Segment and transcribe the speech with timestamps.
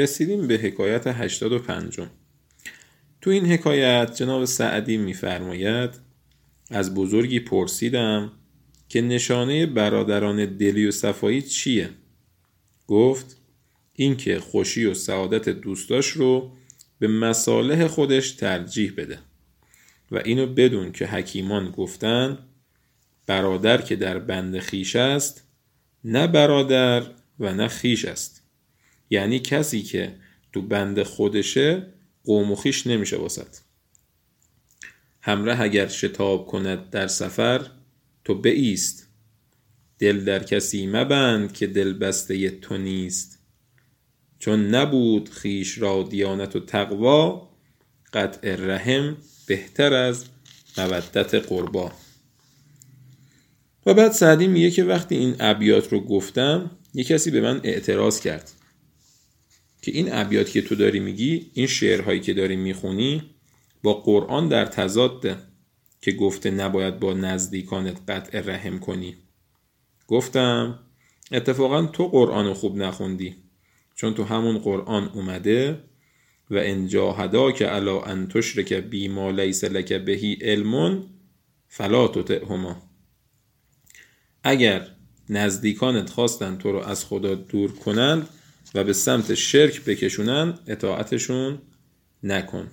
[0.00, 2.10] رسیدیم به حکایت هشتاد و پنجم
[3.20, 5.90] تو این حکایت جناب سعدی میفرماید
[6.70, 8.32] از بزرگی پرسیدم
[8.88, 11.90] که نشانه برادران دلی و صفایی چیه؟
[12.86, 13.36] گفت
[13.92, 16.52] اینکه خوشی و سعادت دوستاش رو
[16.98, 19.18] به مصالح خودش ترجیح بده
[20.10, 22.38] و اینو بدون که حکیمان گفتن
[23.26, 25.44] برادر که در بند خیش است
[26.04, 27.02] نه برادر
[27.40, 28.39] و نه خیش است
[29.10, 30.14] یعنی کسی که
[30.52, 31.86] تو بند خودشه
[32.24, 33.56] قوم و خیش نمیشه واسد
[35.22, 37.70] همراه اگر شتاب کند در سفر
[38.24, 39.06] تو بایست.
[39.98, 43.38] دل در کسی مبند که دل بسته تو نیست.
[44.38, 47.48] چون نبود خیش را دیانت و تقوا
[48.12, 49.16] قطع رحم
[49.46, 50.24] بهتر از
[50.78, 51.92] مودت قربا.
[53.86, 58.20] و بعد سعدی میگه که وقتی این ابیات رو گفتم یه کسی به من اعتراض
[58.20, 58.50] کرد.
[59.82, 63.22] که این ابیات که تو داری میگی این شعرهایی که داری می‌خونی
[63.82, 65.36] با قرآن در تضاده
[66.00, 69.16] که گفته نباید با نزدیکانت قطع رحم کنی.
[70.06, 70.78] گفتم
[71.32, 73.36] اتفاقا تو قرآن خوب نخوندی
[73.94, 75.84] چون تو همون قرآن اومده
[76.50, 81.04] و ان جاهداک علی ان تشرک بی ما لیس لک بهی علم
[81.68, 82.82] فلا تطعهما.
[84.42, 84.86] اگر
[85.28, 88.28] نزدیکانت خواستن تو رو از خدا دور کنند
[88.74, 91.58] و به سمت شرک بکشونن اطاعتشون
[92.22, 92.70] نکن.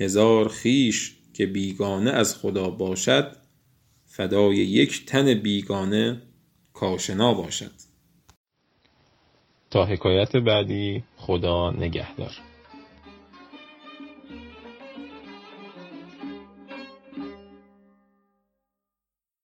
[0.00, 3.36] هزار خیش که بیگانه از خدا باشد
[4.06, 6.22] فدای یک تن بیگانه
[6.72, 7.72] کاشنا باشد.
[9.70, 12.51] تا حکایت بعدی خدا نگهدار.